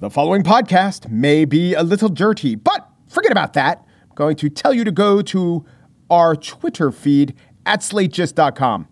[0.00, 3.84] The following podcast may be a little dirty, but forget about that.
[4.04, 5.66] I'm going to tell you to go to
[6.08, 7.34] our Twitter feed
[7.66, 8.88] at slategist.com.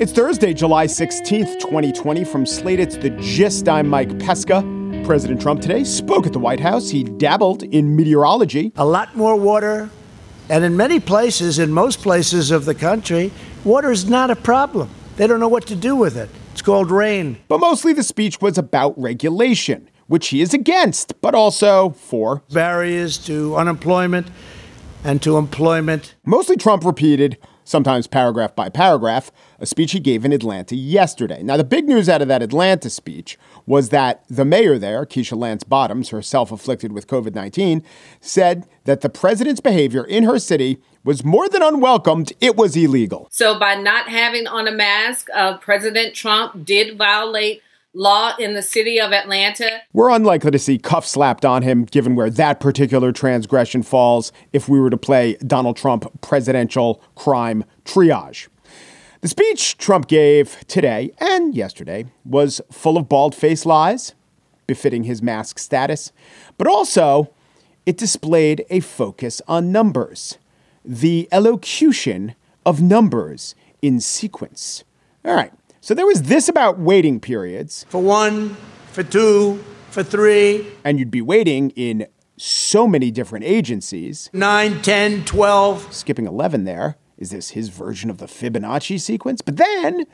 [0.00, 2.22] It's Thursday, July 16th, 2020.
[2.22, 3.68] From Slate, it's The Gist.
[3.68, 4.62] I'm Mike Pesca.
[5.04, 6.90] President Trump today spoke at the White House.
[6.90, 8.70] He dabbled in meteorology.
[8.76, 9.90] A lot more water.
[10.48, 13.32] And in many places, in most places of the country,
[13.64, 14.88] water is not a problem.
[15.16, 16.30] They don't know what to do with it.
[16.52, 17.38] It's called rain.
[17.48, 23.18] But mostly the speech was about regulation, which he is against, but also for barriers
[23.26, 24.28] to unemployment
[25.04, 26.14] and to employment.
[26.24, 31.42] Mostly Trump repeated, sometimes paragraph by paragraph, a speech he gave in Atlanta yesterday.
[31.42, 33.38] Now, the big news out of that Atlanta speech
[33.70, 37.84] was that the mayor there, Keisha Lance Bottoms, herself afflicted with COVID 19,
[38.20, 43.28] said that the president's behavior in her city was more than unwelcomed, it was illegal.
[43.30, 47.62] So, by not having on a mask, uh, President Trump did violate
[47.94, 49.82] law in the city of Atlanta.
[49.92, 54.68] We're unlikely to see cuffs slapped on him, given where that particular transgression falls, if
[54.68, 58.48] we were to play Donald Trump presidential crime triage.
[59.20, 64.14] The speech Trump gave today and yesterday was full of bald faced lies,
[64.66, 66.12] befitting his mask status,
[66.56, 67.30] but also
[67.84, 70.38] it displayed a focus on numbers
[70.84, 74.84] the elocution of numbers in sequence.
[75.24, 75.52] All right.
[75.80, 77.84] So there was this about waiting periods.
[77.88, 78.56] For one,
[78.92, 80.66] for two, for three.
[80.84, 84.30] And you'd be waiting in so many different agencies.
[84.32, 85.92] 9, 10, 12.
[85.92, 86.96] Skipping 11 there.
[87.20, 89.40] Is this his version of the Fibonacci sequence?
[89.40, 90.06] But then,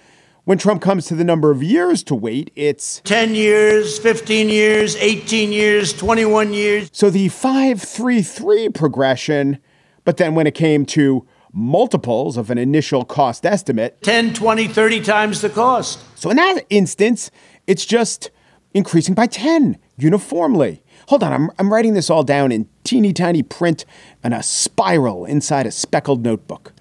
[0.45, 4.97] when Trump comes to the number of years to wait, it's 10 years, 15 years,
[4.97, 6.91] 18 years, 21 years.
[6.93, 9.59] So the 533 progression
[10.07, 15.01] but then when it came to multiples of an initial cost estimate 10, 20, 30
[15.03, 15.98] times the cost.
[16.15, 17.31] So in that instance,
[17.67, 18.31] it's just
[18.73, 20.83] increasing by 10 uniformly.
[21.09, 23.85] Hold on, I'm, I'm writing this all down in teeny tiny print
[24.23, 26.73] and a spiral inside a speckled notebook.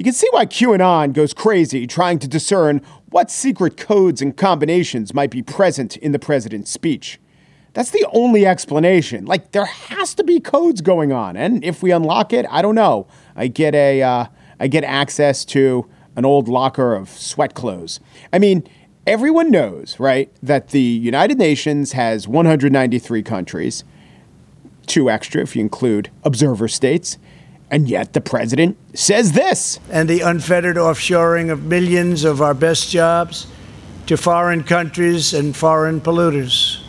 [0.00, 2.80] You can see why QAnon goes crazy trying to discern
[3.10, 7.20] what secret codes and combinations might be present in the president's speech.
[7.74, 9.26] That's the only explanation.
[9.26, 12.76] Like there has to be codes going on, and if we unlock it, I don't
[12.76, 13.08] know.
[13.36, 14.24] I get a uh,
[14.58, 18.00] I get access to an old locker of sweat clothes.
[18.32, 18.66] I mean,
[19.06, 23.84] everyone knows, right, that the United Nations has 193 countries,
[24.86, 27.18] two extra if you include observer states.
[27.70, 29.78] And yet the president says this.
[29.90, 33.46] And the unfettered offshoring of millions of our best jobs
[34.06, 36.82] to foreign countries and foreign polluters.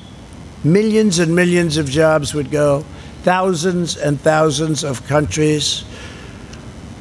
[0.63, 2.83] Millions and millions of jobs would go.
[3.21, 5.83] Thousands and thousands of countries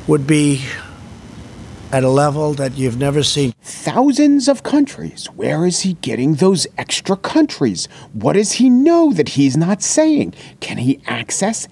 [0.07, 0.63] would be
[1.93, 3.53] at a level that you've never seen.
[3.63, 5.27] Thousands of countries.
[5.35, 7.87] Where is he getting those extra countries?
[8.13, 10.35] What does he know that he's not saying?
[10.61, 11.67] Can he access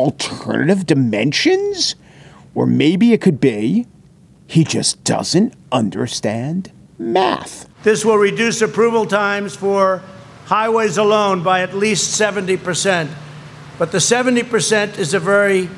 [0.00, 1.94] alternative dimensions?
[2.54, 3.86] Or maybe it could be
[4.46, 7.68] he just doesn't understand math.
[7.82, 10.02] This will reduce approval times for
[10.46, 13.08] highways alone by at least 70%.
[13.78, 15.68] But the 70% is a very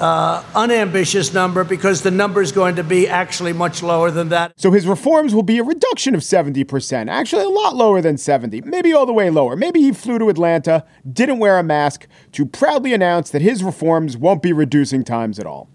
[0.00, 4.52] uh, unambitious number because the number is going to be actually much lower than that.
[4.56, 8.62] So his reforms will be a reduction of 70%, actually a lot lower than 70,
[8.62, 9.56] maybe all the way lower.
[9.56, 14.16] Maybe he flew to Atlanta, didn't wear a mask to proudly announce that his reforms
[14.16, 15.68] won't be reducing times at all.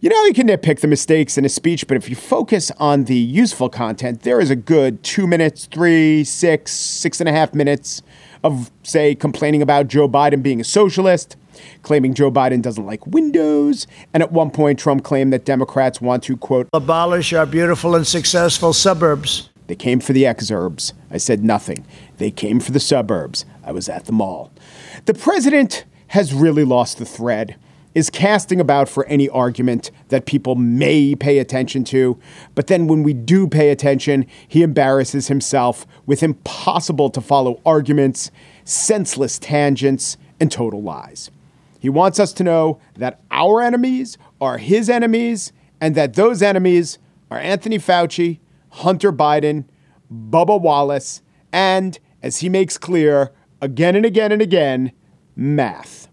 [0.00, 3.04] You know, you can nitpick the mistakes in a speech, but if you focus on
[3.04, 7.54] the useful content, there is a good two minutes, three, six, six and a half
[7.54, 8.02] minutes
[8.44, 11.36] of, say, complaining about Joe Biden being a socialist,
[11.82, 16.22] claiming Joe Biden doesn't like windows, and at one point, Trump claimed that Democrats want
[16.24, 19.50] to, quote, abolish our beautiful and successful suburbs.
[19.66, 20.92] They came for the exurbs.
[21.10, 21.84] I said nothing.
[22.18, 23.44] They came for the suburbs.
[23.64, 24.52] I was at the mall.
[25.06, 27.56] The president has really lost the thread
[27.96, 32.20] is casting about for any argument that people may pay attention to.
[32.54, 38.30] But then when we do pay attention, he embarrasses himself with impossible to follow arguments,
[38.64, 41.30] senseless tangents, and total lies.
[41.86, 46.98] He wants us to know that our enemies are his enemies and that those enemies
[47.30, 48.40] are Anthony Fauci,
[48.70, 49.66] Hunter Biden,
[50.12, 51.22] Bubba Wallace,
[51.52, 53.30] and, as he makes clear
[53.62, 54.90] again and again and again,
[55.36, 56.08] math.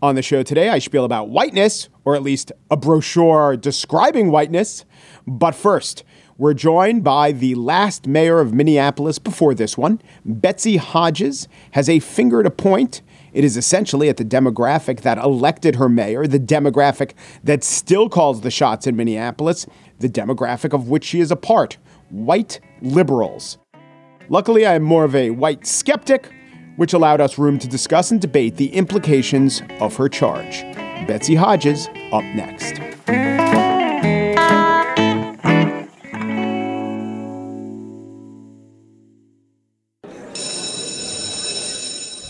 [0.00, 4.84] On the show today, I spiel about whiteness, or at least a brochure describing whiteness.
[5.26, 6.04] But first,
[6.38, 10.00] we're joined by the last mayor of Minneapolis before this one.
[10.24, 13.02] Betsy Hodges has a finger to point.
[13.34, 18.40] It is essentially at the demographic that elected her mayor, the demographic that still calls
[18.40, 19.66] the shots in Minneapolis,
[19.98, 21.76] the demographic of which she is a part
[22.10, 23.58] white liberals.
[24.28, 26.30] Luckily, I am more of a white skeptic,
[26.76, 30.62] which allowed us room to discuss and debate the implications of her charge.
[31.06, 32.80] Betsy Hodges up next.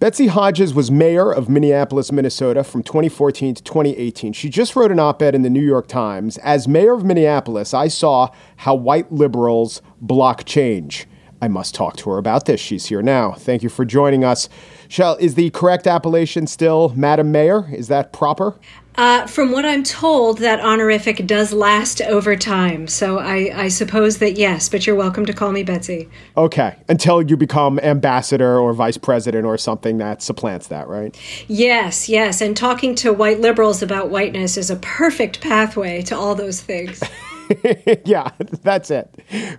[0.00, 4.32] Betsy Hodges was mayor of Minneapolis, Minnesota from 2014 to 2018.
[4.32, 6.38] She just wrote an op ed in the New York Times.
[6.38, 11.06] As mayor of Minneapolis, I saw how white liberals block change.
[11.42, 12.62] I must talk to her about this.
[12.62, 13.32] She's here now.
[13.32, 14.48] Thank you for joining us.
[14.90, 17.72] Shell, is the correct appellation still Madam Mayor?
[17.72, 18.56] Is that proper?
[18.96, 22.88] Uh, from what I'm told, that honorific does last over time.
[22.88, 26.08] So I, I, suppose that yes, but you're welcome to call me Betsy.
[26.36, 26.76] Okay.
[26.88, 31.16] Until you become ambassador or vice president or something that supplants that, right?
[31.46, 32.40] Yes, yes.
[32.40, 37.00] And talking to white liberals about whiteness is a perfect pathway to all those things.
[38.04, 38.28] yeah,
[38.62, 39.08] that's it.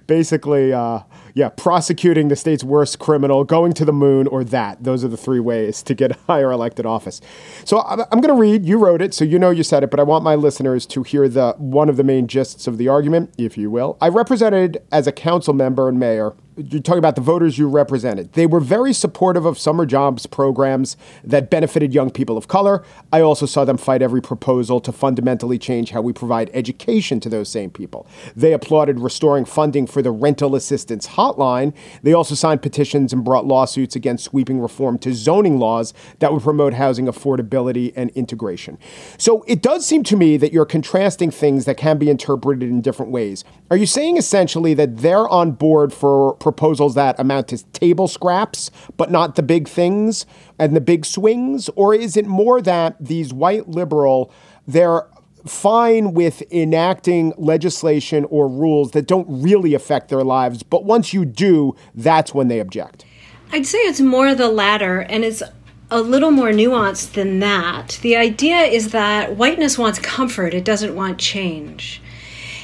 [0.07, 0.99] Basically, uh,
[1.33, 4.83] yeah, prosecuting the state's worst criminal, going to the moon, or that.
[4.83, 7.21] Those are the three ways to get higher elected office.
[7.65, 8.65] So I'm, going to read.
[8.65, 11.03] You wrote it, so you know you said it, but I want my listeners to
[11.03, 13.97] hear the one of the main gists of the argument, if you will.
[14.01, 18.33] I represented as a council member and mayor you're talking about the voters you represented.
[18.33, 22.83] They were very supportive of summer jobs programs that benefited young people of color.
[23.11, 27.29] I also saw them fight every proposal to fundamentally change how we provide education to
[27.29, 28.05] those same people.
[28.35, 31.73] They applauded restoring funding for the rental assistance hotline.
[32.03, 36.41] They also signed petitions and brought lawsuits against sweeping reform to zoning laws that would
[36.41, 38.77] promote housing affordability and integration.
[39.17, 42.81] So it does seem to me that you're contrasting things that can be interpreted in
[42.81, 43.43] different ways.
[43.69, 48.71] Are you saying essentially that they're on board for proposals that amount to table scraps,
[48.97, 50.25] but not the big things
[50.57, 51.69] and the big swings?
[51.75, 54.31] Or is it more that these white liberal,
[54.67, 55.05] they're
[55.45, 61.25] fine with enacting legislation or rules that don't really affect their lives, but once you
[61.25, 63.05] do, that's when they object?
[63.51, 65.43] I'd say it's more the latter, and it's
[65.89, 67.99] a little more nuanced than that.
[68.01, 72.01] The idea is that whiteness wants comfort, it doesn't want change.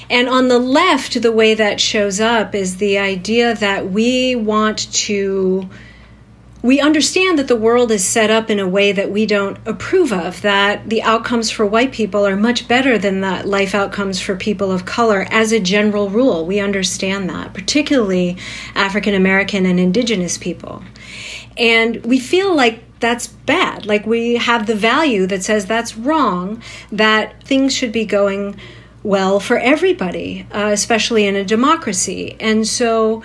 [0.10, 4.92] And on the left, the way that shows up is the idea that we want
[4.94, 5.70] to
[6.68, 10.12] we understand that the world is set up in a way that we don't approve
[10.12, 14.36] of, that the outcomes for white people are much better than the life outcomes for
[14.36, 16.46] people of color as a general rule.
[16.46, 18.36] We understand that, particularly
[18.76, 20.84] African American and indigenous people.
[21.56, 23.86] And we feel like that's bad.
[23.86, 26.62] Like we have the value that says that's wrong,
[26.92, 28.60] that things should be going
[29.04, 32.36] well for everybody, uh, especially in a democracy.
[32.42, 33.24] And so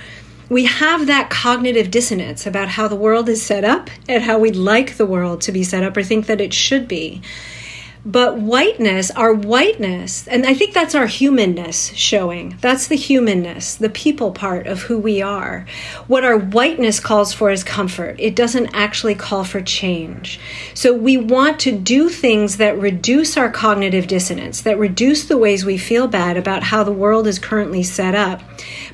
[0.52, 4.54] we have that cognitive dissonance about how the world is set up and how we'd
[4.54, 7.22] like the world to be set up or think that it should be.
[8.04, 12.58] But whiteness, our whiteness, and I think that's our humanness showing.
[12.60, 15.66] That's the humanness, the people part of who we are.
[16.08, 18.16] What our whiteness calls for is comfort.
[18.18, 20.40] It doesn't actually call for change.
[20.74, 25.64] So we want to do things that reduce our cognitive dissonance, that reduce the ways
[25.64, 28.40] we feel bad about how the world is currently set up.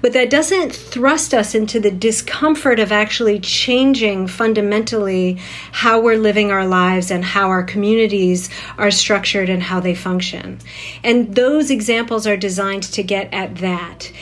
[0.02, 5.38] But that doesn't thrust us into the discomfort of actually changing fundamentally
[5.72, 10.58] how we're living our lives and how our communities are structured and how they function.
[11.02, 14.12] And those examples are designed to get at that.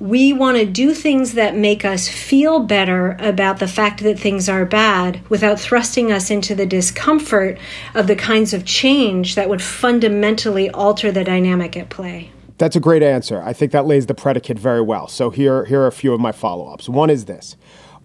[0.00, 4.48] We want to do things that make us feel better about the fact that things
[4.48, 7.58] are bad without thrusting us into the discomfort
[7.94, 12.30] of the kinds of change that would fundamentally alter the dynamic at play.
[12.58, 13.42] That's a great answer.
[13.42, 15.08] I think that lays the predicate very well.
[15.08, 16.88] So here, here are a few of my follow ups.
[16.88, 17.56] One is this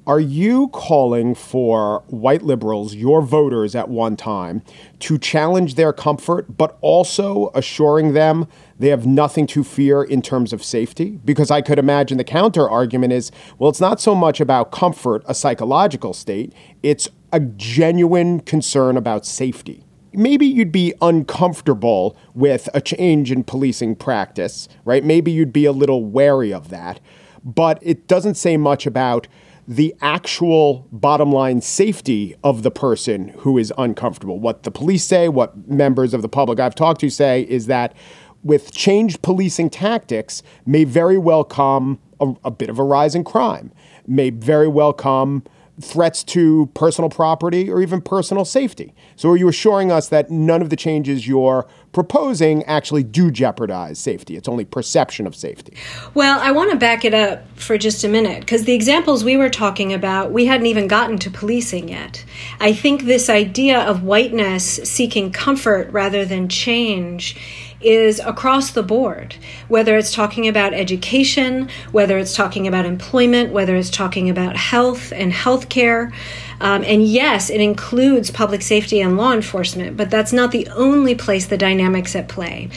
[0.08, 4.64] are you calling for white liberals, your voters at one time,
[5.00, 8.48] to challenge their comfort, but also assuring them
[8.80, 11.20] they have nothing to fear in terms of safety?
[11.24, 15.24] Because I could imagine the counter argument is well, it's not so much about comfort,
[15.28, 22.82] a psychological state, it's a genuine concern about safety maybe you'd be uncomfortable with a
[22.82, 25.04] change in policing practice, right?
[25.04, 27.00] Maybe you'd be a little wary of that.
[27.44, 29.28] But it doesn't say much about
[29.70, 34.40] the actual bottom line safety of the person who is uncomfortable.
[34.40, 37.94] What the police say, what members of the public I've talked to say is that
[38.42, 43.24] with changed policing tactics may very well come a, a bit of a rise in
[43.24, 43.72] crime,
[44.08, 45.44] may very well come
[45.82, 48.94] threats to personal property or even personal safety.
[49.16, 54.00] So, are you assuring us that none of the changes you're proposing actually do jeopardize
[54.00, 54.36] safety?
[54.36, 55.74] It's only perception of safety.
[56.14, 59.38] Well, I want to back it up for just a minute because the examples we
[59.38, 62.24] were talking about, we hadn't even gotten to policing yet.
[62.60, 67.36] I think this idea of whiteness seeking comfort rather than change
[67.82, 69.36] is across the board,
[69.68, 75.14] whether it's talking about education, whether it's talking about employment, whether it's talking about health
[75.14, 76.12] and healthcare.
[76.60, 81.16] Um, and yes, it includes public safety and law enforcement, but that's not the only
[81.16, 82.70] place the dynamics at play.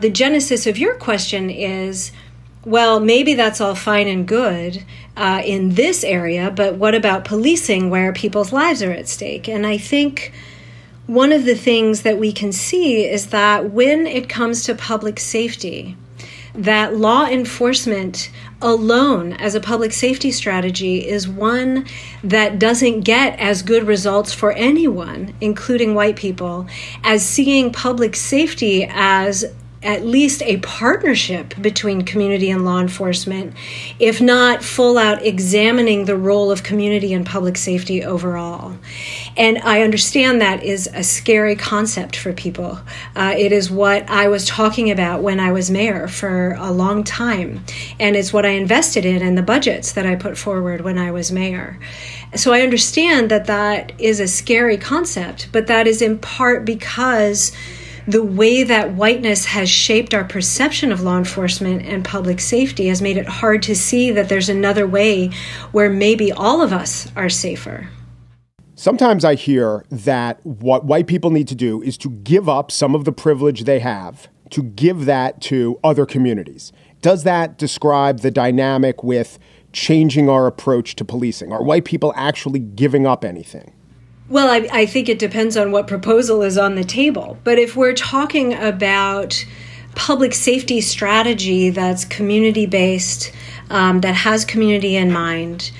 [0.00, 2.12] The genesis of your question is
[2.66, 4.84] well, maybe that's all fine and good
[5.16, 9.48] uh, in this area, but what about policing where people's lives are at stake?
[9.48, 10.32] And I think
[11.06, 15.20] one of the things that we can see is that when it comes to public
[15.20, 15.96] safety,
[16.54, 18.30] that law enforcement
[18.62, 21.86] alone as a public safety strategy is one
[22.24, 26.66] that doesn't get as good results for anyone, including white people,
[27.04, 29.44] as seeing public safety as
[29.86, 33.54] at least a partnership between community and law enforcement,
[34.00, 38.76] if not full out examining the role of community and public safety overall.
[39.36, 42.80] And I understand that is a scary concept for people.
[43.14, 47.04] Uh, it is what I was talking about when I was mayor for a long
[47.04, 47.64] time,
[48.00, 51.12] and it's what I invested in and the budgets that I put forward when I
[51.12, 51.78] was mayor.
[52.34, 57.52] So I understand that that is a scary concept, but that is in part because
[58.06, 63.02] the way that whiteness has shaped our perception of law enforcement and public safety has
[63.02, 65.30] made it hard to see that there's another way
[65.72, 67.88] where maybe all of us are safer.
[68.76, 72.94] Sometimes I hear that what white people need to do is to give up some
[72.94, 76.72] of the privilege they have, to give that to other communities.
[77.02, 79.38] Does that describe the dynamic with
[79.72, 81.52] changing our approach to policing?
[81.52, 83.72] Are white people actually giving up anything?
[84.28, 87.38] Well, I, I, think it depends on what proposal is on the table.
[87.44, 89.46] But if we're talking about
[89.94, 93.30] public safety strategy that's community based,
[93.70, 95.70] um, that has community in mind,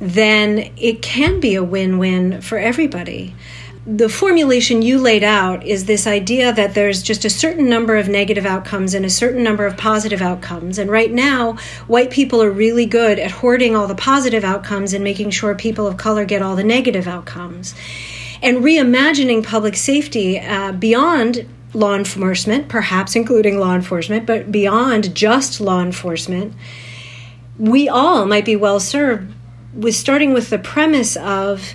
[0.00, 3.34] then it can be a win win for everybody
[3.86, 8.08] the formulation you laid out is this idea that there's just a certain number of
[8.08, 10.76] negative outcomes and a certain number of positive outcomes.
[10.76, 11.52] And right now,
[11.86, 15.86] white people are really good at hoarding all the positive outcomes and making sure people
[15.86, 17.76] of color get all the negative outcomes.
[18.42, 25.60] And reimagining public safety uh, beyond law enforcement, perhaps including law enforcement, but beyond just
[25.60, 26.54] law enforcement,
[27.56, 29.32] we all might be well served
[29.72, 31.72] with starting with the premise of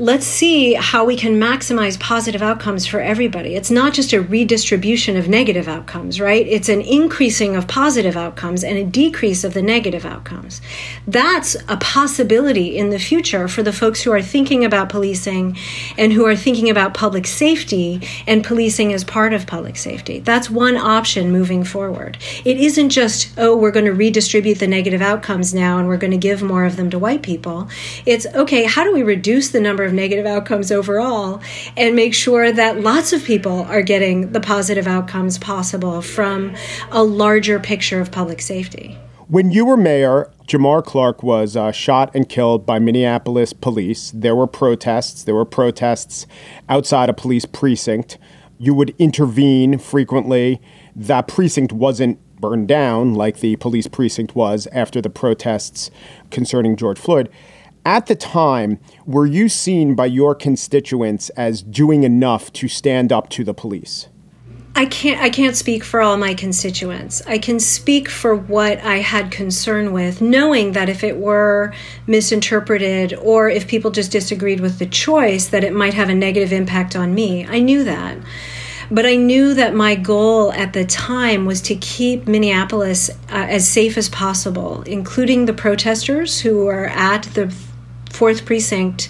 [0.00, 3.54] let's see how we can maximize positive outcomes for everybody.
[3.54, 6.46] It's not just a redistribution of negative outcomes, right?
[6.46, 10.62] It's an increasing of positive outcomes and a decrease of the negative outcomes.
[11.06, 15.58] That's a possibility in the future for the folks who are thinking about policing
[15.98, 20.20] and who are thinking about public safety and policing as part of public safety.
[20.20, 22.16] That's one option moving forward.
[22.46, 26.10] It isn't just, oh, we're going to redistribute the negative outcomes now and we're going
[26.12, 27.68] to give more of them to white people.
[28.06, 31.40] It's, okay, how do we reduce the number of negative outcomes overall
[31.76, 36.54] and make sure that lots of people are getting the positive outcomes possible from
[36.90, 38.98] a larger picture of public safety.
[39.28, 44.10] When you were mayor, Jamar Clark was uh, shot and killed by Minneapolis police.
[44.12, 45.22] There were protests.
[45.22, 46.26] There were protests
[46.68, 48.18] outside a police precinct.
[48.58, 50.60] You would intervene frequently.
[50.96, 55.92] That precinct wasn't burned down like the police precinct was after the protests
[56.30, 57.30] concerning George Floyd.
[57.84, 63.30] At the time, were you seen by your constituents as doing enough to stand up
[63.30, 64.08] to the police?
[64.76, 67.22] I can't I can't speak for all my constituents.
[67.26, 71.74] I can speak for what I had concern with, knowing that if it were
[72.06, 76.52] misinterpreted or if people just disagreed with the choice that it might have a negative
[76.52, 77.46] impact on me.
[77.46, 78.18] I knew that.
[78.92, 83.68] But I knew that my goal at the time was to keep Minneapolis uh, as
[83.68, 87.54] safe as possible, including the protesters who were at the
[88.20, 89.08] fourth precinct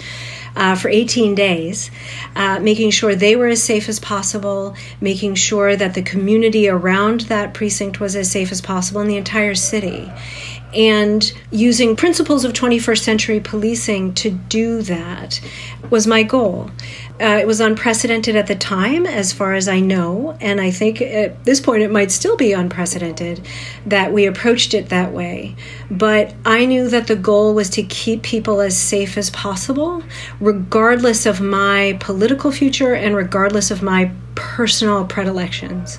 [0.55, 1.90] uh, for 18 days,
[2.37, 7.23] uh, making sure they were as safe as possible, making sure that the community around
[7.23, 10.09] that precinct was as safe as possible in the entire city.
[10.73, 15.40] And using principles of 21st century policing to do that
[15.90, 16.71] was my goal.
[17.20, 21.02] Uh, it was unprecedented at the time, as far as I know, and I think
[21.02, 23.46] at this point it might still be unprecedented
[23.84, 25.54] that we approached it that way.
[25.90, 30.02] But I knew that the goal was to keep people as safe as possible,
[30.40, 35.98] regardless of my political future and regardless of my personal predilections.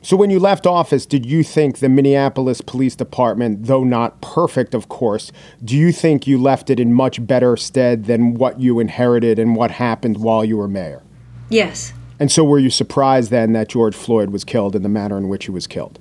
[0.00, 4.72] So, when you left office, did you think the Minneapolis Police Department, though not perfect,
[4.72, 5.32] of course,
[5.64, 9.56] do you think you left it in much better stead than what you inherited and
[9.56, 11.02] what happened while you were mayor?
[11.50, 11.92] Yes.
[12.20, 15.28] And so, were you surprised then that George Floyd was killed in the manner in
[15.28, 15.98] which he was killed?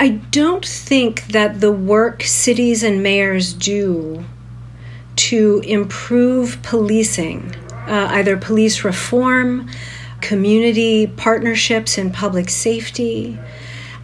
[0.00, 4.24] I don't think that the work cities and mayors do
[5.16, 7.54] to improve policing,
[7.86, 9.70] uh, either police reform,
[10.20, 13.38] community partnerships in public safety.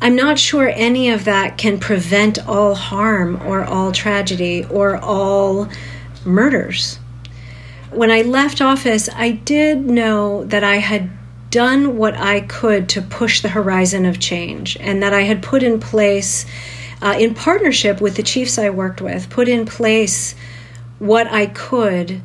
[0.00, 5.68] I'm not sure any of that can prevent all harm or all tragedy or all
[6.24, 6.98] murders.
[7.90, 11.10] When I left office, I did know that I had
[11.50, 15.62] done what I could to push the horizon of change and that I had put
[15.62, 16.46] in place,
[17.02, 20.34] uh, in partnership with the chiefs I worked with, put in place
[20.98, 22.22] what I could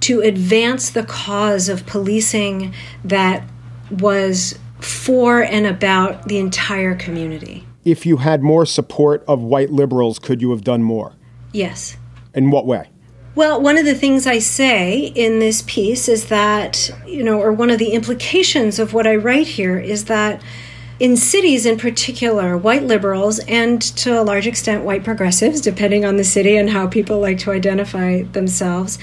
[0.00, 3.44] to advance the cause of policing that
[3.90, 7.66] was for and about the entire community.
[7.84, 11.14] If you had more support of white liberals, could you have done more?
[11.52, 11.96] Yes.
[12.34, 12.88] In what way?
[13.34, 17.52] Well, one of the things I say in this piece is that, you know, or
[17.52, 20.42] one of the implications of what I write here is that
[20.98, 26.16] in cities in particular, white liberals and to a large extent white progressives, depending on
[26.16, 28.98] the city and how people like to identify themselves,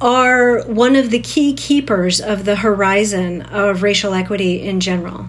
[0.00, 5.26] are one of the key keepers of the horizon of racial equity in general.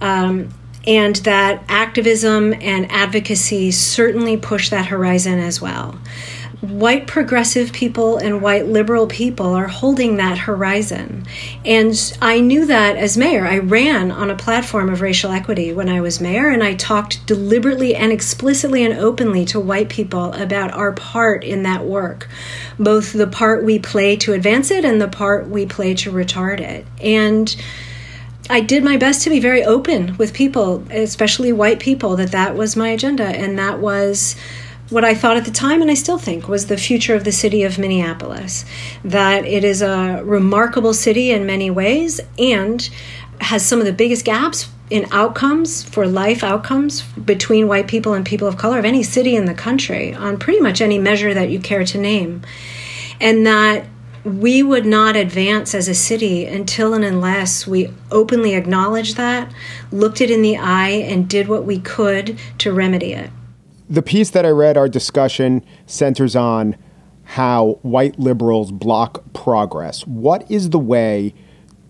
[0.00, 0.50] Um,
[0.86, 5.98] and that activism and advocacy certainly push that horizon as well
[6.60, 11.24] white progressive people and white liberal people are holding that horizon.
[11.64, 13.46] And I knew that as mayor.
[13.46, 17.26] I ran on a platform of racial equity when I was mayor, and I talked
[17.26, 22.28] deliberately and explicitly and openly to white people about our part in that work,
[22.78, 26.60] both the part we play to advance it and the part we play to retard
[26.60, 26.86] it.
[27.00, 27.54] And
[28.48, 32.54] I did my best to be very open with people, especially white people, that that
[32.54, 34.36] was my agenda and that was
[34.90, 37.32] what I thought at the time, and I still think, was the future of the
[37.32, 38.64] city of Minneapolis.
[39.04, 42.88] That it is a remarkable city in many ways and
[43.40, 48.24] has some of the biggest gaps in outcomes for life outcomes between white people and
[48.24, 51.50] people of color of any city in the country on pretty much any measure that
[51.50, 52.42] you care to name.
[53.20, 53.86] And that
[54.24, 59.52] we would not advance as a city until and unless we openly acknowledged that,
[59.90, 63.30] looked it in the eye, and did what we could to remedy it
[63.88, 66.76] the piece that I read, our discussion centers on
[67.24, 70.06] how white liberals block progress.
[70.06, 71.34] What is the way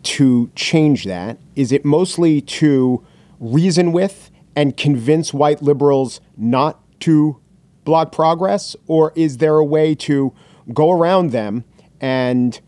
[0.03, 1.39] to change that?
[1.55, 3.05] Is it mostly to
[3.39, 7.41] reason with and convince white liberals not to
[7.85, 8.77] block progress?
[8.87, 10.33] Or is there a way to
[10.73, 11.65] go around them
[12.01, 12.59] and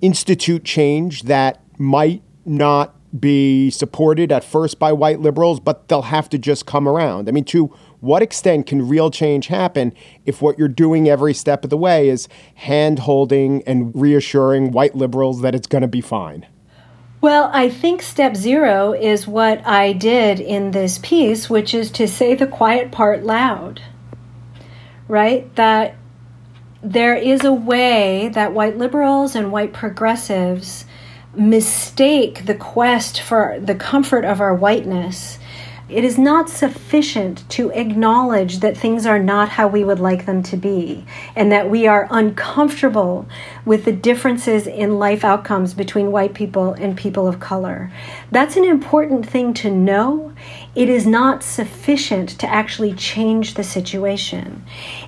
[0.00, 6.28] institute change that might not be supported at first by white liberals, but they'll have
[6.30, 7.28] to just come around?
[7.28, 9.92] I mean, to what extent can real change happen
[10.24, 14.94] if what you're doing every step of the way is hand holding and reassuring white
[14.94, 16.46] liberals that it's going to be fine?
[17.20, 22.06] Well, I think step zero is what I did in this piece, which is to
[22.06, 23.82] say the quiet part loud,
[25.08, 25.52] right?
[25.56, 25.96] That
[26.80, 30.84] there is a way that white liberals and white progressives
[31.34, 35.38] mistake the quest for the comfort of our whiteness
[35.88, 40.42] it is not sufficient to acknowledge that things are not how we would like them
[40.42, 43.26] to be and that we are uncomfortable
[43.64, 47.90] with the differences in life outcomes between white people and people of color.
[48.30, 50.32] That's an important thing to know.
[50.74, 54.64] It is not sufficient to actually change the situation.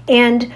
[0.09, 0.51] And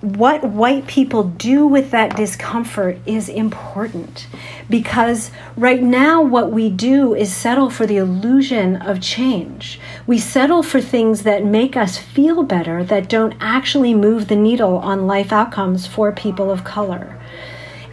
[0.00, 4.26] what white people do with that discomfort is important
[4.70, 9.78] because right now what we do is settle for the illusion of change.
[10.06, 14.78] We settle for things that make us feel better that don't actually move the needle
[14.78, 17.20] on life outcomes for people of color.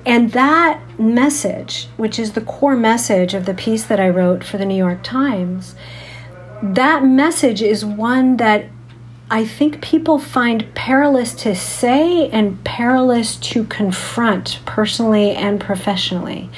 [0.05, 4.57] And that message, which is the core message of the piece that I wrote for
[4.57, 5.75] the New York Times,
[6.63, 8.69] that message is one that
[9.29, 16.49] I think people find perilous to say and perilous to confront personally and professionally.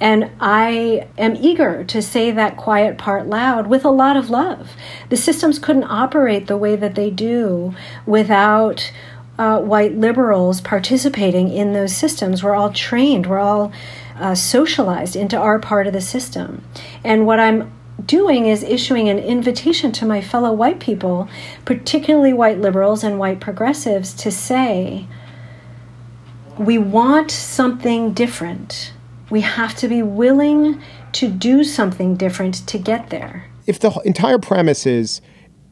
[0.00, 4.72] And I am eager to say that quiet part loud with a lot of love.
[5.08, 8.92] The systems couldn't operate the way that they do without
[9.38, 12.42] uh, white liberals participating in those systems.
[12.42, 13.72] We're all trained, we're all
[14.16, 16.62] uh, socialized into our part of the system.
[17.02, 17.72] And what I'm
[18.06, 21.28] doing is issuing an invitation to my fellow white people,
[21.64, 25.06] particularly white liberals and white progressives, to say,
[26.58, 28.92] we want something different.
[29.30, 30.80] We have to be willing
[31.12, 33.46] to do something different to get there.
[33.66, 35.20] if the entire premise is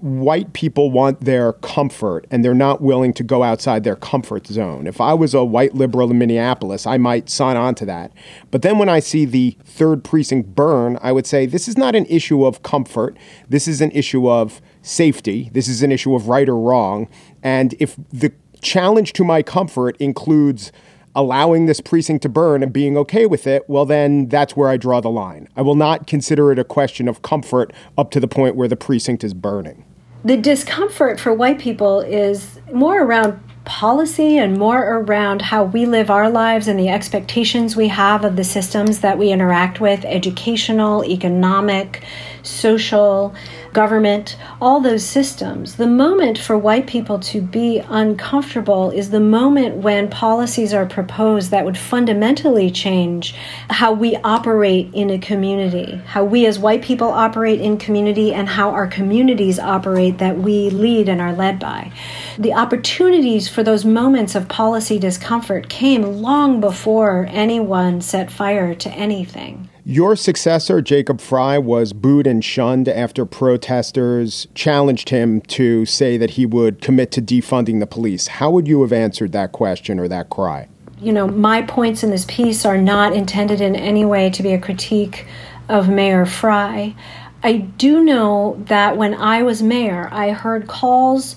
[0.01, 4.87] white people want their comfort and they're not willing to go outside their comfort zone.
[4.87, 8.13] If I was a white liberal in Minneapolis, I might sign on to that.
[8.51, 11.97] But then when I see the third precinct burn, I would say this is not
[11.97, 13.17] an issue of comfort.
[13.49, 15.51] This is an issue of safety.
[15.53, 17.09] This is an issue of right or wrong.
[17.43, 20.71] And if the challenge to my comfort includes
[21.17, 24.77] allowing this precinct to burn and being okay with it, well, then that's where I
[24.77, 25.49] draw the line.
[25.57, 28.77] I will not consider it a question of comfort up to the point where the
[28.77, 29.85] precinct is burning.
[30.29, 36.11] The discomfort for white people is more around policy and more around how we live
[36.11, 41.03] our lives and the expectations we have of the systems that we interact with educational,
[41.03, 42.03] economic,
[42.43, 43.35] social
[43.79, 45.77] government, all those systems.
[45.77, 51.53] The moment for white people to be uncomfortable is the moment when policies are proposed
[51.53, 53.37] that would fundamentally change
[53.71, 58.49] how we operate in a community, how we as white people operate in community, and
[58.49, 61.93] how our communities operate that we lead and are led by.
[62.37, 68.91] The opportunities for those moments of policy discomfort came long before anyone set fire to
[68.91, 69.68] anything.
[69.91, 76.33] Your successor, Jacob Frey, was booed and shunned after protesters challenged him to say that
[76.33, 78.27] he would commit to defunding the police.
[78.27, 80.69] How would you have answered that question or that cry?
[81.01, 84.53] You know, my points in this piece are not intended in any way to be
[84.53, 85.25] a critique
[85.71, 86.95] of Mayor Frey.
[87.43, 91.35] I do know that when I was mayor, I heard calls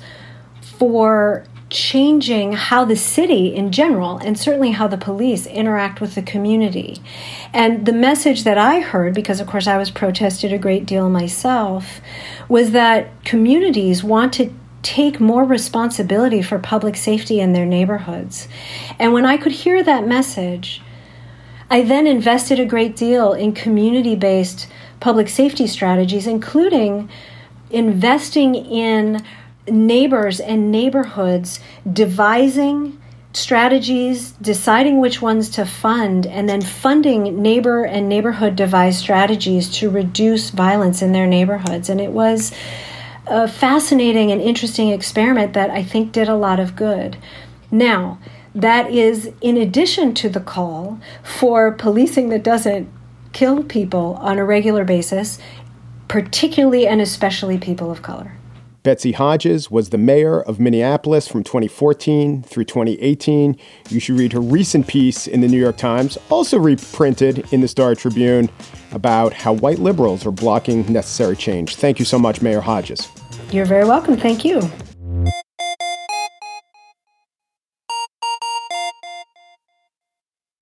[0.60, 6.21] for changing how the city in general and certainly how the police interact with the
[6.21, 7.01] community.
[7.53, 11.10] And the message that I heard, because of course I was protested a great deal
[11.10, 12.01] myself,
[12.47, 14.53] was that communities want to
[14.84, 18.47] take more responsibility for public safety in their neighborhoods.
[18.99, 20.81] And when I could hear that message,
[21.69, 24.67] I then invested a great deal in community based
[24.99, 27.10] public safety strategies, including
[27.69, 29.23] investing in
[29.67, 31.60] neighbors and neighborhoods
[31.91, 33.02] devising
[33.34, 39.89] strategies, deciding which ones to fund, and then funding neighbor and neighborhood devised strategies to
[39.89, 41.89] reduce violence in their neighborhoods.
[41.89, 42.52] And it was
[43.28, 47.17] a fascinating and interesting experiment that I think did a lot of good.
[47.69, 48.19] Now,
[48.54, 52.89] that is in addition to the call for policing that doesn't
[53.32, 55.39] kill people on a regular basis,
[56.10, 58.36] particularly and especially people of color.
[58.84, 63.56] Betsy Hodges was the mayor of Minneapolis from 2014 through 2018.
[63.89, 67.67] You should read her recent piece in the New York Times, also reprinted in the
[67.67, 68.50] Star Tribune,
[68.91, 71.76] about how white liberals are blocking necessary change.
[71.76, 73.08] Thank you so much, Mayor Hodges.
[73.52, 74.17] You're very welcome.
[74.17, 74.62] Thank you.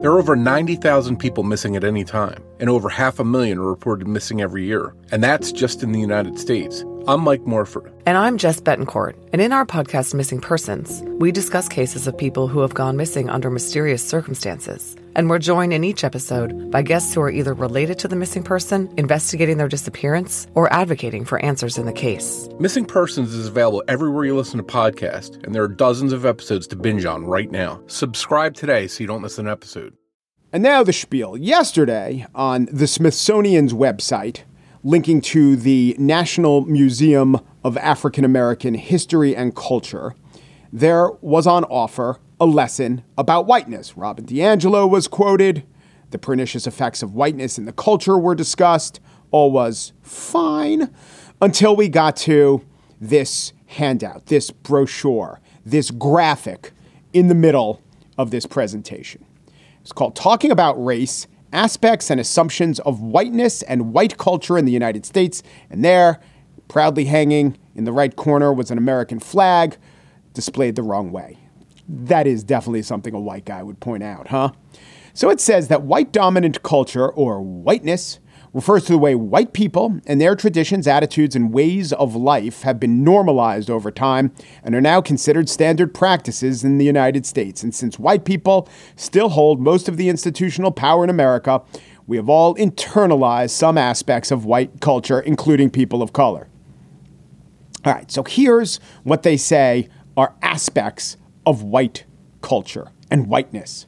[0.01, 3.69] There are over 90,000 people missing at any time, and over half a million are
[3.69, 4.95] reported missing every year.
[5.11, 6.85] And that's just in the United States.
[7.09, 7.91] I'm Mike Morford.
[8.05, 9.15] And I'm Jess Betancourt.
[9.33, 13.31] And in our podcast, Missing Persons, we discuss cases of people who have gone missing
[13.31, 14.95] under mysterious circumstances.
[15.15, 18.43] And we're joined in each episode by guests who are either related to the missing
[18.43, 22.47] person, investigating their disappearance, or advocating for answers in the case.
[22.59, 26.67] Missing Persons is available everywhere you listen to podcasts, and there are dozens of episodes
[26.67, 27.81] to binge on right now.
[27.87, 29.97] Subscribe today so you don't miss an episode.
[30.53, 31.37] And now the spiel.
[31.37, 34.43] Yesterday, on the Smithsonian's website,
[34.83, 40.15] linking to the National Museum of African American History and Culture,
[40.71, 43.97] there was on offer a lesson about whiteness.
[43.97, 45.63] Robin DiAngelo was quoted.
[46.11, 48.99] The pernicious effects of whiteness in the culture were discussed.
[49.31, 50.93] All was fine
[51.41, 52.65] until we got to
[52.99, 56.71] this handout, this brochure, this graphic
[57.13, 57.81] in the middle
[58.17, 59.23] of this presentation.
[59.81, 64.71] It's called Talking About Race Aspects and Assumptions of Whiteness and White Culture in the
[64.71, 65.41] United States.
[65.69, 66.19] And there,
[66.67, 69.77] proudly hanging in the right corner, was an American flag
[70.33, 71.37] displayed the wrong way.
[71.87, 74.51] That is definitely something a white guy would point out, huh?
[75.13, 78.19] So it says that white dominant culture, or whiteness,
[78.53, 82.79] refers to the way white people and their traditions, attitudes, and ways of life have
[82.79, 84.31] been normalized over time
[84.63, 87.63] and are now considered standard practices in the United States.
[87.63, 91.61] And since white people still hold most of the institutional power in America,
[92.07, 96.47] we have all internalized some aspects of white culture, including people of color.
[97.85, 102.05] All right, so here's what they say are aspects of white
[102.41, 103.85] culture and whiteness.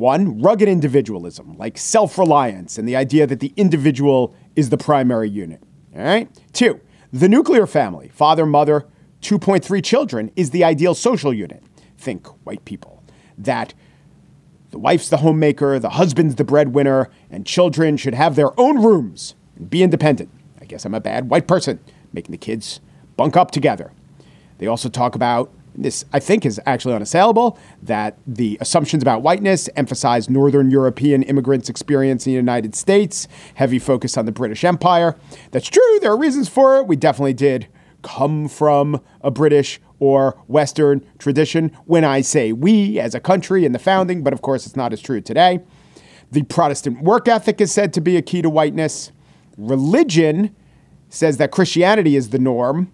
[0.00, 5.28] One, rugged individualism, like self reliance and the idea that the individual is the primary
[5.28, 5.62] unit.
[5.94, 6.28] All right.
[6.54, 6.80] Two,
[7.12, 8.86] the nuclear family, father, mother,
[9.20, 11.62] 2.3 children, is the ideal social unit.
[11.98, 13.02] Think white people.
[13.36, 13.74] That
[14.70, 19.34] the wife's the homemaker, the husband's the breadwinner, and children should have their own rooms
[19.54, 20.30] and be independent.
[20.62, 21.78] I guess I'm a bad white person,
[22.10, 22.80] making the kids
[23.18, 23.92] bunk up together.
[24.56, 29.68] They also talk about this, I think, is actually unassailable that the assumptions about whiteness
[29.76, 35.16] emphasize Northern European immigrants' experience in the United States, heavy focus on the British Empire.
[35.50, 36.86] That's true, there are reasons for it.
[36.86, 37.68] We definitely did
[38.02, 43.72] come from a British or Western tradition when I say we as a country in
[43.72, 45.60] the founding, but of course it's not as true today.
[46.32, 49.12] The Protestant work ethic is said to be a key to whiteness.
[49.58, 50.54] Religion
[51.08, 52.90] says that Christianity is the norm.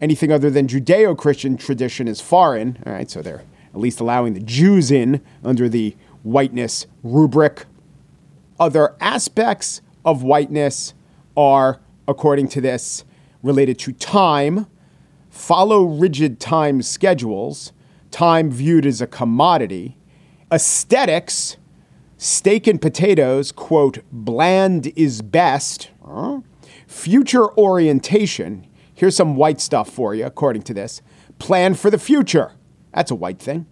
[0.00, 2.82] Anything other than Judeo Christian tradition is foreign.
[2.86, 3.42] All right, so they're
[3.74, 7.66] at least allowing the Jews in under the whiteness rubric.
[8.60, 10.94] Other aspects of whiteness
[11.36, 13.04] are, according to this,
[13.42, 14.66] related to time,
[15.30, 17.72] follow rigid time schedules,
[18.10, 19.96] time viewed as a commodity,
[20.52, 21.56] aesthetics,
[22.16, 26.40] steak and potatoes, quote, bland is best, huh?
[26.86, 28.66] future orientation.
[28.98, 31.02] Here's some white stuff for you, according to this.
[31.38, 32.50] Plan for the future.
[32.92, 33.66] That's a white thing.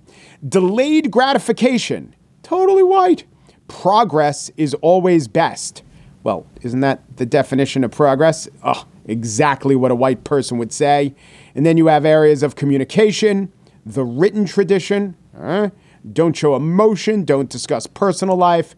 [0.49, 2.15] Delayed gratification.
[2.45, 3.25] Totally white.
[3.67, 5.83] Progress is always best.
[6.23, 8.49] Well, isn't that the definition of progress?
[8.63, 11.13] Ugh, exactly what a white person would say.
[11.57, 13.53] And then you have areas of communication,
[13.85, 15.17] the written tradition.
[15.37, 15.71] Uh,
[16.13, 18.77] don't show emotion, don't discuss personal life.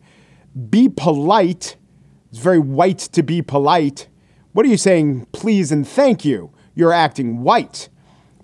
[0.70, 1.76] Be polite.
[2.30, 4.08] It's very white to be polite.
[4.58, 6.50] What are you saying, please and thank you?
[6.74, 7.88] You're acting white,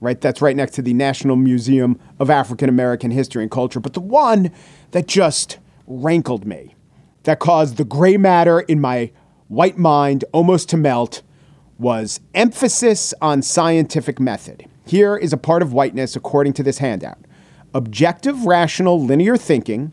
[0.00, 0.20] right?
[0.20, 3.81] That's right next to the National Museum of African American History and Culture.
[3.81, 4.53] But the one
[4.92, 6.77] that just rankled me,
[7.24, 9.11] that caused the gray matter in my
[9.48, 11.22] white mind almost to melt,
[11.79, 14.66] was emphasis on scientific method.
[14.87, 17.18] Here is a part of whiteness according to this handout
[17.74, 19.90] objective, rational, linear thinking,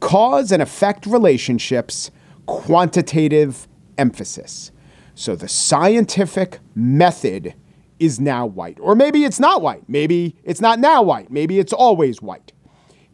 [0.00, 2.10] cause and effect relationships,
[2.46, 4.72] quantitative emphasis.
[5.18, 7.54] So the scientific method
[7.98, 8.78] is now white.
[8.78, 9.82] Or maybe it's not white.
[9.88, 11.28] Maybe it's not now white.
[11.28, 12.52] Maybe it's always white.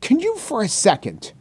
[0.03, 1.33] Can you, for a second,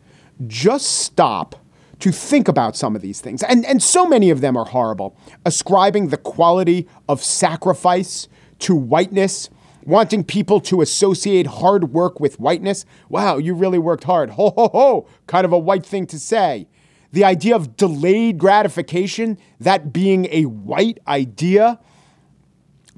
[0.47, 1.57] just stop
[1.99, 3.43] to think about some of these things?
[3.43, 5.17] And, and so many of them are horrible.
[5.45, 9.49] Ascribing the quality of sacrifice to whiteness,
[9.83, 12.85] wanting people to associate hard work with whiteness.
[13.09, 14.29] Wow, you really worked hard.
[14.29, 15.07] Ho, ho, ho.
[15.27, 16.69] Kind of a white thing to say.
[17.13, 21.79] The idea of delayed gratification, that being a white idea.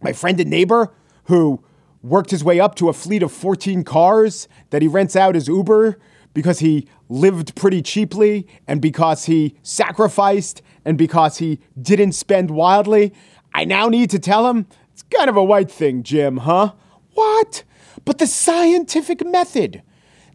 [0.02, 0.94] My friend and neighbor
[1.26, 1.62] who
[2.02, 5.50] worked his way up to a fleet of 14 cars that he rents out as
[5.50, 6.00] Uber
[6.34, 13.14] because he lived pretty cheaply and because he sacrificed and because he didn't spend wildly.
[13.54, 16.72] I now need to tell him it's kind of a white thing, Jim, huh?
[17.16, 17.64] What?
[18.06, 19.82] But the scientific method.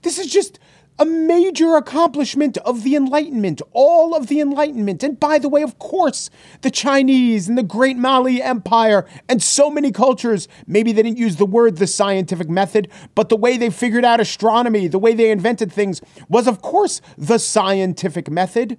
[0.03, 0.59] This is just
[0.99, 5.03] a major accomplishment of the Enlightenment, all of the Enlightenment.
[5.03, 6.29] And by the way, of course,
[6.61, 11.37] the Chinese and the Great Mali Empire and so many cultures, maybe they didn't use
[11.37, 15.31] the word the scientific method, but the way they figured out astronomy, the way they
[15.31, 18.79] invented things was, of course, the scientific method.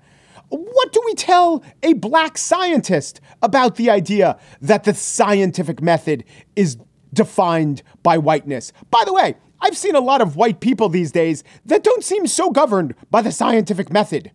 [0.49, 6.77] What do we tell a black scientist about the idea that the scientific method is
[7.13, 8.73] defined by whiteness?
[8.91, 12.27] By the way, I've seen a lot of white people these days that don't seem
[12.27, 14.31] so governed by the scientific method.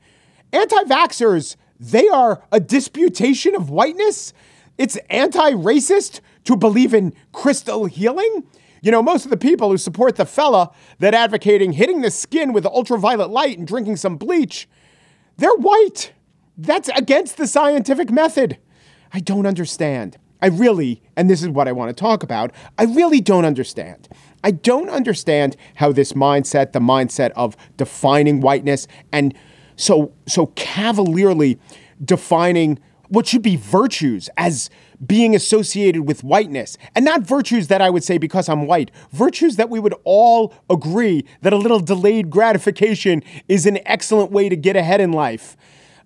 [0.52, 4.32] Anti vaxxers, they are a disputation of whiteness.
[4.78, 8.44] It's anti racist to believe in crystal healing.
[8.82, 12.52] You know, most of the people who support the fella that advocating hitting the skin
[12.52, 14.68] with ultraviolet light and drinking some bleach,
[15.38, 16.12] they're white.
[16.56, 18.58] That's against the scientific method.
[19.12, 20.18] I don't understand.
[20.40, 24.08] I really, and this is what I want to talk about, I really don't understand.
[24.46, 29.34] I don't understand how this mindset, the mindset of defining whiteness and
[29.74, 31.58] so so cavalierly
[32.04, 32.78] defining
[33.08, 34.70] what should be virtues as
[35.04, 39.56] being associated with whiteness and not virtues that I would say because I'm white, virtues
[39.56, 44.54] that we would all agree that a little delayed gratification is an excellent way to
[44.54, 45.56] get ahead in life.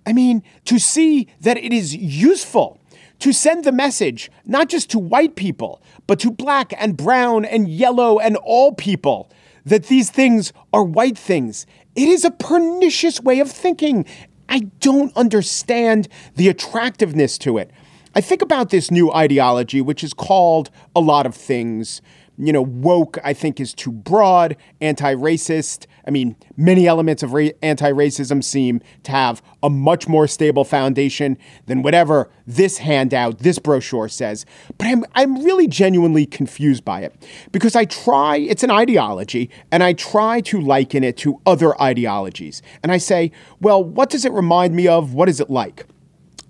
[0.07, 2.80] I mean, to see that it is useful
[3.21, 7.69] to send the message, not just to white people, but to black and brown and
[7.69, 9.31] yellow and all people,
[9.65, 11.67] that these things are white things.
[11.95, 14.07] It is a pernicious way of thinking.
[14.49, 17.71] I don't understand the attractiveness to it.
[18.15, 22.03] I think about this new ideology, which is called a lot of things
[22.41, 25.87] you know, woke, I think, is too broad, anti racist.
[26.07, 30.65] I mean, many elements of ra- anti racism seem to have a much more stable
[30.65, 31.37] foundation
[31.67, 34.47] than whatever this handout, this brochure says.
[34.79, 37.15] But I'm, I'm really genuinely confused by it
[37.53, 42.63] because I try, it's an ideology, and I try to liken it to other ideologies.
[42.83, 45.15] And I say, well, what does it remind me of?
[45.15, 45.87] What is it like?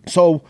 [0.07, 0.43] So,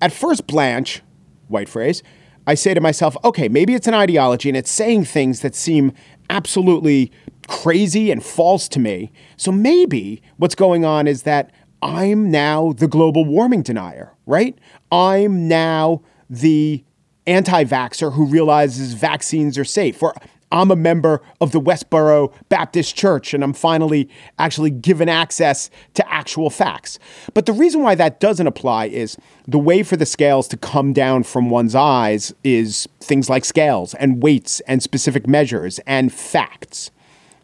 [0.00, 1.02] at first blanch,
[1.48, 2.02] white phrase,
[2.46, 5.92] I say to myself, okay, maybe it's an ideology and it's saying things that seem
[6.30, 7.10] absolutely
[7.48, 9.12] crazy and false to me.
[9.36, 14.58] So maybe what's going on is that I'm now the global warming denier, right?
[14.90, 16.84] I'm now the
[17.26, 20.02] anti vaxxer who realizes vaccines are safe.
[20.02, 20.14] Or
[20.52, 26.12] I'm a member of the Westboro Baptist Church and I'm finally actually given access to
[26.12, 26.98] actual facts.
[27.34, 29.16] But the reason why that doesn't apply is
[29.48, 33.94] the way for the scales to come down from one's eyes is things like scales
[33.94, 36.90] and weights and specific measures and facts.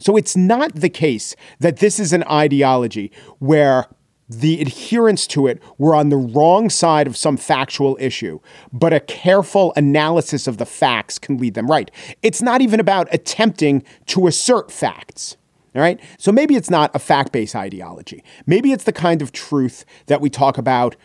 [0.02, 3.86] So it's not the case that this is an ideology where
[4.28, 8.40] the adherents to it were on the wrong side of some factual issue,
[8.72, 11.88] but a careful analysis of the facts can lead them right.
[12.20, 15.36] It's not even about attempting to assert facts.
[15.74, 16.00] All right.
[16.18, 18.24] So maybe it's not a fact based ideology.
[18.44, 20.96] Maybe it's the kind of truth that we talk about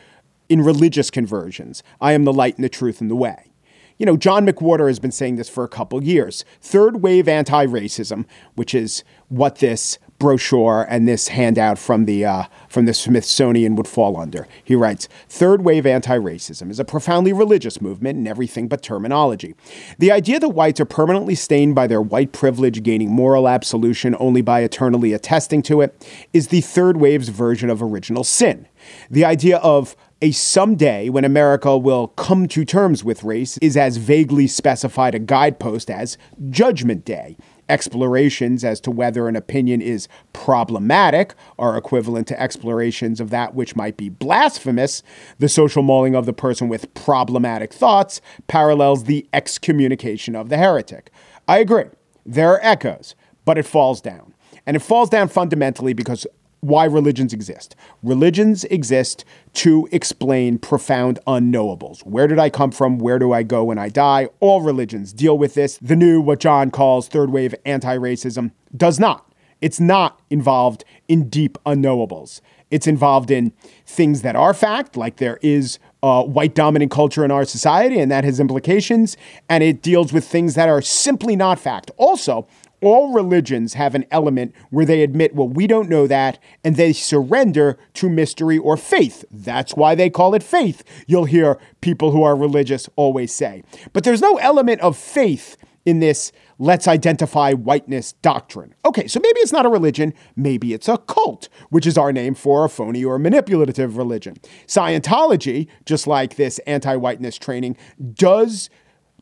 [0.49, 1.83] in religious conversions.
[2.01, 3.51] I am the light and the truth and the way.
[3.97, 6.45] You know, John McWhorter has been saying this for a couple years.
[6.61, 12.43] Third wave anti racism, which is what this brochure and this handout from the uh,
[12.69, 14.47] from the Smithsonian would fall under.
[14.63, 19.55] He writes, "Third wave anti-racism is a profoundly religious movement in everything but terminology.
[19.99, 24.41] The idea that whites are permanently stained by their white privilege, gaining moral absolution only
[24.41, 28.67] by eternally attesting to it, is the third wave's version of original sin.
[29.09, 33.97] The idea of a someday when America will come to terms with race is as
[33.97, 36.17] vaguely specified a guidepost as
[36.49, 37.37] Judgment Day."
[37.69, 43.75] Explorations as to whether an opinion is problematic are equivalent to explorations of that which
[43.75, 45.03] might be blasphemous.
[45.37, 51.11] The social mauling of the person with problematic thoughts parallels the excommunication of the heretic.
[51.45, 51.85] I agree.
[52.25, 54.33] There are echoes, but it falls down.
[54.65, 56.25] And it falls down fundamentally because
[56.67, 57.75] why religions exist.
[58.03, 62.05] Religions exist to explain profound unknowables.
[62.05, 62.99] Where did I come from?
[62.99, 64.27] Where do I go when I die?
[64.39, 65.77] All religions deal with this.
[65.81, 69.31] The new, what John calls third wave anti racism, does not.
[69.61, 72.41] It's not involved in deep unknowables.
[72.69, 73.53] It's involved in
[73.85, 78.11] things that are fact, like there is a white dominant culture in our society, and
[78.11, 79.15] that has implications.
[79.49, 81.91] And it deals with things that are simply not fact.
[81.97, 82.45] Also,
[82.81, 86.93] all religions have an element where they admit, well, we don't know that, and they
[86.93, 89.25] surrender to mystery or faith.
[89.31, 93.63] That's why they call it faith, you'll hear people who are religious always say.
[93.93, 98.75] But there's no element of faith in this let's identify whiteness doctrine.
[98.85, 102.35] Okay, so maybe it's not a religion, maybe it's a cult, which is our name
[102.35, 104.35] for a phony or manipulative religion.
[104.67, 107.77] Scientology, just like this anti whiteness training,
[108.13, 108.69] does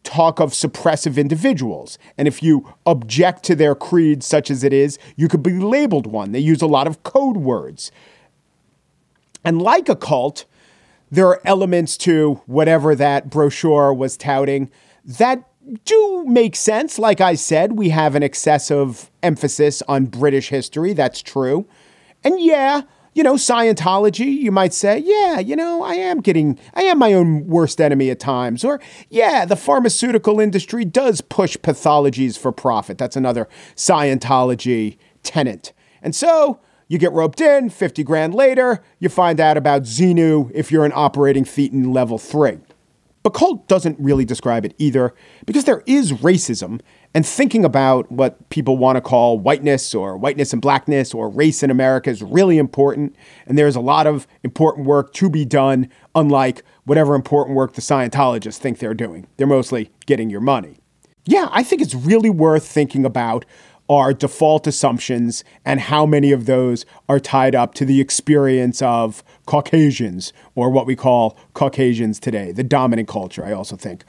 [0.06, 1.98] talk of suppressive individuals.
[2.18, 6.08] And if you object to their creed, such as it is, you could be labeled
[6.08, 6.32] one.
[6.32, 7.92] They use a lot of code words.
[9.44, 10.46] And like a cult,
[11.12, 14.72] there are elements to whatever that brochure was touting
[15.04, 15.48] that
[15.84, 17.00] do make sense.
[17.00, 20.94] Like I said, we have an excessive emphasis on British history.
[20.94, 21.68] That's true.
[22.24, 22.82] And yeah,
[23.16, 27.14] you know, Scientology, you might say, yeah, you know, I am getting, I am my
[27.14, 28.66] own worst enemy at times.
[28.66, 32.98] Or, yeah, the pharmaceutical industry does push pathologies for profit.
[32.98, 35.72] That's another Scientology tenant.
[36.02, 40.70] And so you get roped in, 50 grand later, you find out about Xenu if
[40.70, 42.60] you're an operating thetan level three.
[43.24, 45.16] But cult doesn't really describe it either
[45.48, 46.82] because there is racism
[47.16, 51.64] and thinking about what people want to call whiteness or whiteness and blackness or race
[51.64, 53.16] in America is really important.
[53.46, 57.82] And there's a lot of important work to be done, unlike whatever important work the
[57.82, 59.28] Scientologists think they're doing.
[59.38, 60.78] They're mostly getting your money.
[61.24, 63.46] Yeah, I think it's really worth thinking about
[63.88, 69.24] our default assumptions and how many of those are tied up to the experience of
[69.46, 73.46] Caucasians or what we call Caucasians today, the dominant culture.
[73.46, 74.04] I also think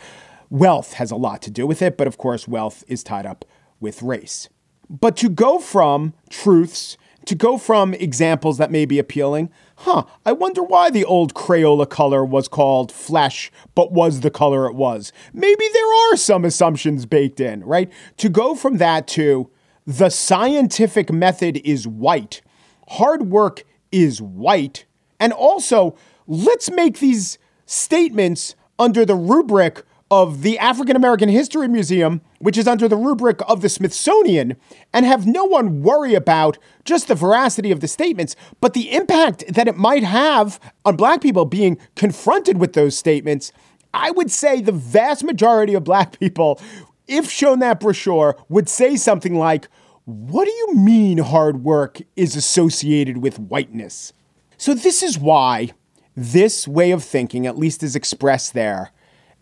[0.51, 3.45] wealth has a lot to do with it, but of course, wealth is tied up
[3.81, 4.49] with race.
[4.89, 10.33] But to go from truths, to go from examples that may be appealing, huh, I
[10.33, 15.13] wonder why the old Crayola color was called flesh, but was the color it was.
[15.33, 17.91] Maybe there are some assumptions baked in, right?
[18.19, 19.51] To go from that to,
[19.87, 22.43] the scientific method is white,
[22.91, 24.85] hard work is white,
[25.19, 25.97] and also
[26.27, 32.69] let's make these statements under the rubric of the African American History Museum, which is
[32.69, 34.57] under the rubric of the Smithsonian,
[34.93, 39.45] and have no one worry about just the veracity of the statements, but the impact
[39.53, 43.53] that it might have on black people being confronted with those statements.
[43.93, 46.61] I would say the vast majority of black people
[47.09, 49.69] if shown that brochure, would say something like,
[50.05, 54.13] What do you mean hard work is associated with whiteness?
[54.57, 55.71] So, this is why
[56.15, 58.91] this way of thinking, at least as expressed there,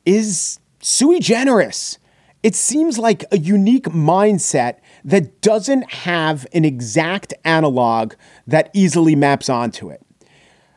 [0.04, 1.98] is sui generis.
[2.42, 8.14] It seems like a unique mindset that doesn't have an exact analog
[8.46, 10.02] that easily maps onto it.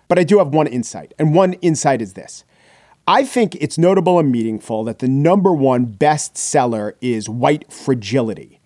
[0.08, 2.46] But I do have one insight, and one insight is this.
[3.06, 8.60] I think it's notable and meaningful that the number one bestseller is White Fragility.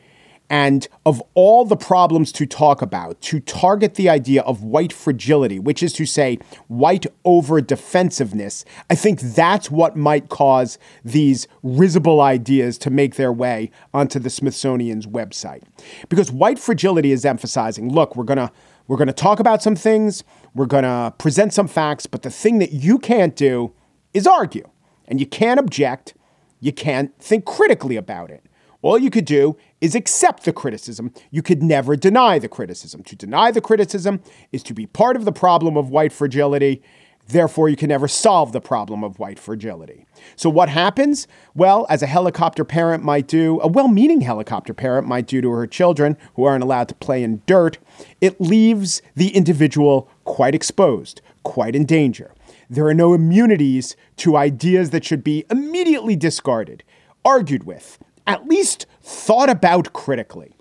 [0.51, 5.59] And of all the problems to talk about, to target the idea of white fragility,
[5.59, 12.19] which is to say, white over defensiveness, I think that's what might cause these risible
[12.19, 15.63] ideas to make their way onto the Smithsonian's website.
[16.09, 18.51] Because white fragility is emphasizing look, we're going to
[18.89, 20.21] we're going to talk about some things,
[20.53, 23.73] we're going to present some facts, but the thing that you can't do
[24.13, 24.69] is argue.
[25.07, 26.13] And you can't object,
[26.59, 28.43] you can't think critically about it.
[28.81, 31.13] All you could do is accept the criticism.
[31.29, 33.03] You could never deny the criticism.
[33.03, 34.21] To deny the criticism
[34.51, 36.81] is to be part of the problem of white fragility.
[37.27, 40.05] Therefore, you can never solve the problem of white fragility.
[40.35, 41.27] So, what happens?
[41.53, 45.49] Well, as a helicopter parent might do, a well meaning helicopter parent might do to
[45.51, 47.77] her children who aren't allowed to play in dirt,
[48.19, 52.33] it leaves the individual quite exposed, quite in danger.
[52.69, 56.83] There are no immunities to ideas that should be immediately discarded,
[57.23, 57.99] argued with,
[58.31, 60.55] at least thought about critically.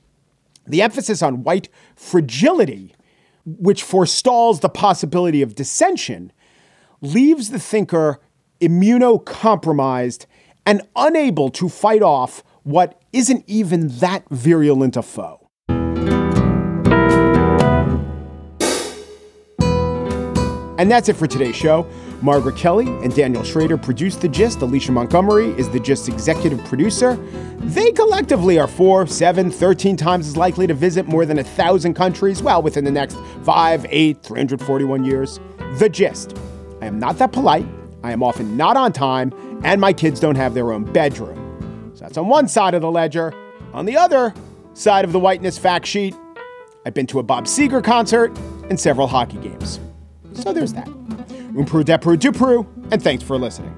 [0.66, 2.96] The emphasis on white fragility,
[3.46, 6.32] which forestalls the possibility of dissension,
[7.00, 8.18] leaves the thinker
[8.60, 10.26] immunocompromised
[10.66, 15.48] and unable to fight off what isn't even that virulent a foe.
[20.76, 21.86] And that's it for today's show.
[22.22, 24.60] Margaret Kelley and Daniel Schroeder produced The Gist.
[24.60, 27.16] Alicia Montgomery is The Gist's executive producer.
[27.58, 31.94] They collectively are four, seven, 13 times as likely to visit more than a thousand
[31.94, 35.40] countries, well, within the next five, eight, 341 years.
[35.78, 36.36] The Gist.
[36.82, 37.66] I am not that polite.
[38.02, 39.32] I am often not on time,
[39.64, 41.92] and my kids don't have their own bedroom.
[41.94, 43.34] So that's on one side of the ledger.
[43.72, 44.34] On the other
[44.74, 46.14] side of the whiteness fact sheet,
[46.84, 48.36] I've been to a Bob Seger concert
[48.68, 49.80] and several hockey games.
[50.32, 50.99] So there's that.
[51.52, 53.74] Umpru, depru, dupru, and thanks for listening.